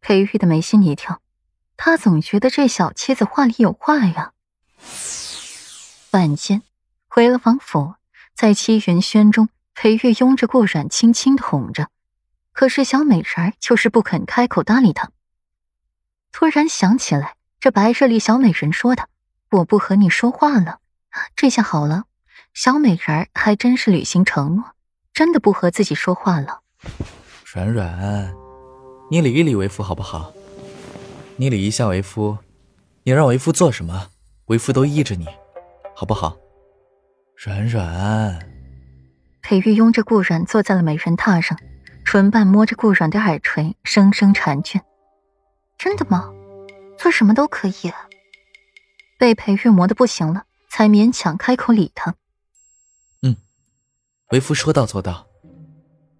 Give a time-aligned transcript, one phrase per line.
[0.00, 1.20] 裴玉的眉心一跳，
[1.76, 4.32] 他总觉得这小妻子话里有话呀。
[6.12, 6.62] 晚间，
[7.08, 7.94] 回了王府，
[8.34, 11.88] 在七云轩中，裴玉拥着顾阮，轻轻哄着，
[12.52, 15.10] 可是小美人儿就是不肯开口搭理他。
[16.32, 19.08] 突然想起来，这白日里小美人说的
[19.50, 20.78] ：“我不和你说话了。”
[21.36, 22.04] 这下好了，
[22.54, 24.64] 小美人儿还真是履行承诺，
[25.12, 26.62] 真的不和自己说话了。
[27.52, 28.32] 软软，
[29.12, 30.32] 你理一理为夫好不好？
[31.36, 32.38] 你理一下为夫，
[33.02, 34.06] 你让为夫做什么，
[34.46, 35.26] 为夫都依着你，
[35.96, 36.36] 好不好？
[37.34, 38.48] 软软。
[39.42, 41.58] 裴玉拥着顾软坐在了美人榻上，
[42.04, 44.80] 唇瓣摸着顾软的耳垂，声声缠卷。
[45.76, 46.30] 真的吗？
[46.96, 47.92] 做什么都可以。
[49.18, 52.14] 被裴玉磨得不行了，才勉强开口理他。
[53.22, 53.34] 嗯，
[54.30, 55.26] 为夫说到做到。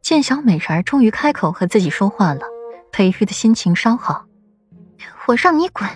[0.03, 2.41] 见小美人儿终于开口和自己说话了，
[3.01, 4.27] 裴玉的心情稍好。
[5.27, 5.89] 我让你滚！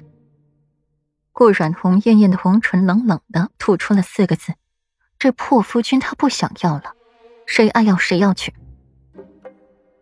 [1.33, 4.55] 顾软红艳艳的红唇冷冷的吐出了四个字
[5.20, 6.94] ：“这破夫君他不想要了，
[7.44, 8.55] 谁爱要谁要去。”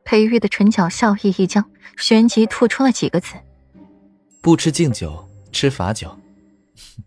[0.05, 3.35] 裴玉的唇角笑意一僵，旋即吐出了几个字。
[4.41, 6.17] 不吃敬酒，吃罚酒。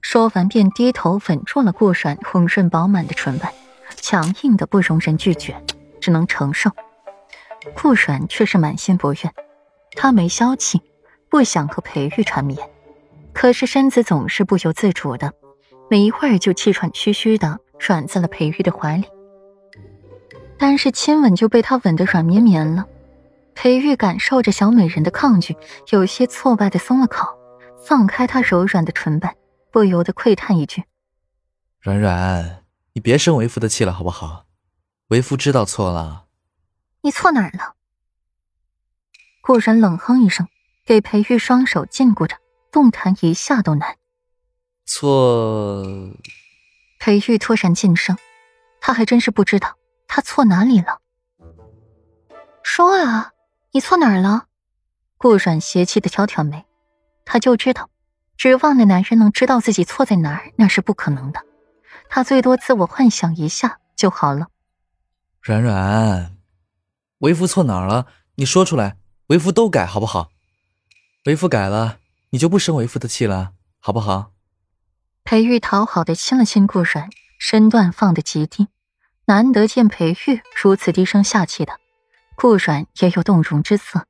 [0.01, 3.53] 说完，便低头吻住了顾阮红润饱满的唇瓣，
[3.95, 5.63] 强硬的不容人拒绝，
[6.01, 6.69] 只能承受。
[7.73, 9.33] 顾阮却是满心不愿，
[9.95, 10.81] 他没消气，
[11.29, 12.59] 不想和裴玉缠绵，
[13.33, 15.33] 可是身子总是不由自主的，
[15.89, 19.05] 没一会儿就气喘吁吁的软在了裴玉的怀里。
[20.57, 22.85] 但是亲吻就被他吻得软绵绵了。
[23.55, 25.55] 裴玉感受着小美人的抗拒，
[25.91, 27.38] 有些挫败的松了口，
[27.85, 29.35] 放开她柔软的唇瓣，
[29.71, 30.83] 不由得喟叹一句
[31.79, 34.45] ：“软软，你别生为夫的气了，好不好？
[35.09, 36.25] 为夫知道错了。
[37.03, 37.74] ”“你错哪儿了？”
[39.45, 40.47] 顾然冷哼一声，
[40.88, 42.35] 给裴玉双手禁锢着，
[42.71, 43.95] 动弹一下都难。
[44.88, 45.85] 错。
[46.99, 48.17] 裴玉突然噤声，
[48.81, 49.75] 他还真是不知道
[50.07, 51.00] 他错哪里了。
[52.63, 53.33] 说啊！
[53.72, 54.45] 你错哪儿了？
[55.16, 56.66] 顾阮邪气的挑挑眉，
[57.23, 57.91] 他就知道，
[58.38, 61.39] 指望那男人能知道自己错在哪儿，那是不可能的。
[62.09, 64.47] 他最多自我幻想一下就好了。
[65.39, 66.35] 软软，
[67.19, 68.07] 为夫错哪儿了？
[68.38, 68.97] 你说出来，
[69.28, 70.30] 为夫都改，好不好？
[71.25, 71.97] 为夫改了，
[72.30, 74.31] 你就不生为夫的气了，好不好？
[75.24, 77.09] 裴玉讨好的亲了亲顾阮，
[77.40, 78.68] 身段放得极低，
[79.25, 81.80] 难得见裴玉如此低声下气的。
[82.36, 84.06] 顾阮也有动容之色，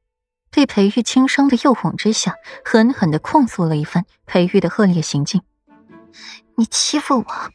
[0.51, 5.41] 对裴玉轻声的诱哄之下，狠狠的控诉了一番裴玉的恶劣行径。
[6.57, 7.51] 你欺负我，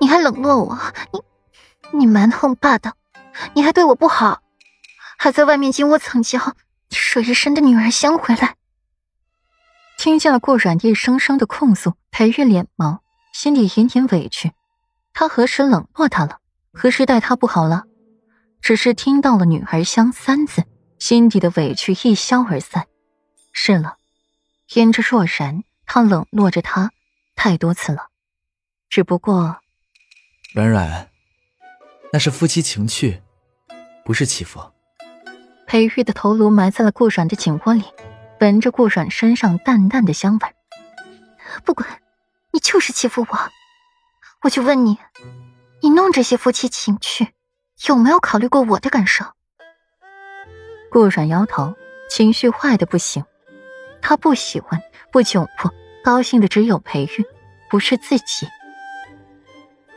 [0.00, 0.78] 你还冷落我，
[1.12, 2.96] 你你蛮横霸道，
[3.52, 4.40] 你还对我不好，
[5.18, 6.38] 还在外面金窝藏娇
[6.90, 8.56] 水一身的女儿香回来。
[9.98, 14.52] 听见了顾阮一声声的控诉，裴玉脸毛，心里隐隐委屈。
[15.12, 16.38] 他何时冷落他了？
[16.72, 17.84] 何时待他不好了？
[18.60, 20.64] 只是听到了“女儿香”三字，
[20.98, 22.86] 心底的委屈一消而散。
[23.52, 23.96] 是了，
[24.74, 26.92] 因着若然，他冷落着他
[27.34, 28.08] 太多次了。
[28.88, 29.60] 只不过，
[30.54, 31.10] 软软，
[32.12, 33.22] 那是夫妻情趣，
[34.04, 34.60] 不是欺负。
[35.68, 37.84] 裴玉的头颅埋在了顾阮的颈窝里，
[38.40, 40.48] 闻着顾阮身上淡淡的香味。
[41.62, 41.86] 不管，
[42.52, 43.38] 你就是欺负我。
[44.40, 44.96] 我就问你，
[45.82, 47.28] 你弄这些夫妻情趣？
[47.86, 49.26] 有没有考虑过我的感受？
[50.90, 51.74] 顾阮摇头，
[52.08, 53.22] 情绪坏的不行。
[54.00, 54.80] 他不喜欢，
[55.12, 55.70] 不窘迫，
[56.02, 57.26] 高兴的只有裴玉，
[57.68, 58.48] 不是自己。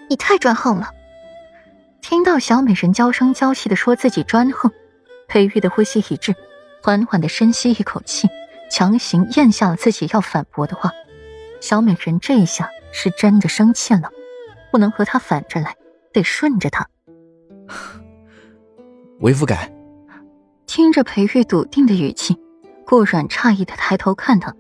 [0.10, 0.90] 你太专横了！
[2.02, 4.70] 听到小美人娇声娇气的说自己专横，
[5.32, 6.36] 裴玉的呼吸一滞，
[6.84, 8.28] 缓缓的深吸一口气，
[8.70, 10.92] 强行咽下了自己要反驳的话。
[11.62, 14.10] 小美人这一下是真的生气了，
[14.74, 15.74] 不能和他反着来，
[16.12, 16.86] 得顺着他。
[19.22, 19.72] 为夫改。
[20.66, 22.38] 听着裴玉笃定的语气，
[22.86, 24.54] 顾阮诧异的抬头看他，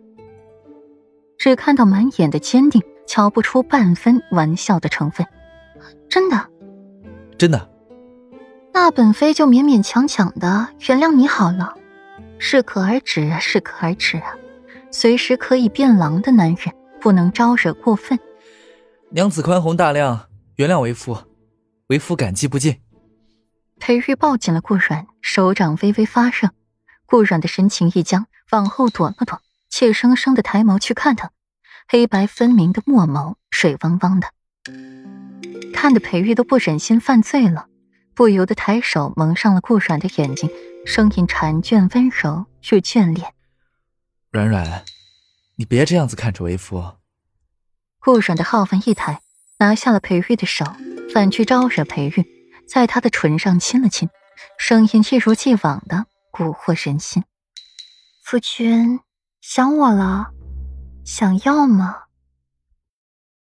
[1.37, 5.27] 只看到满眼的坚定，瞧不出半分玩笑的成分。
[6.07, 6.47] 真的，
[7.37, 7.70] 真的。
[8.73, 11.75] 那本妃就勉勉强强的原谅你好了，
[12.39, 14.35] 适可而止啊，适可而止啊。
[14.91, 18.19] 随时可以变狼的男人，不能招惹过分。
[19.09, 21.17] 娘子宽宏大量，原谅为夫，
[21.87, 22.79] 为夫感激不尽。
[23.79, 26.49] 裴玉抱紧了顾阮，手掌微微发热。
[27.05, 31.31] 顾阮的神情一僵，往后躲了躲，怯生生的抬眸去看他，
[31.87, 34.27] 黑白分明的墨眸，水汪汪的，
[35.73, 37.67] 看得裴玉都不忍心犯罪了，
[38.13, 40.49] 不由得抬手蒙上了顾阮的眼睛，
[40.85, 43.33] 声音缠卷温柔又眷恋
[44.31, 44.83] ：“软软，
[45.55, 46.97] 你别这样子看着为夫。
[47.99, 49.21] 顾软的皓腕一抬，
[49.59, 50.65] 拿下了裴玉的手，
[51.13, 52.25] 反去招惹裴玉，
[52.67, 54.09] 在他的唇上亲了亲，
[54.57, 57.23] 声音一如既往的蛊惑人心。
[58.23, 58.99] 夫君
[59.39, 60.31] 想我了，
[61.05, 62.03] 想要吗？